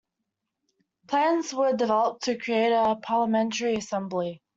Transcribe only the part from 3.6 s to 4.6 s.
assembly.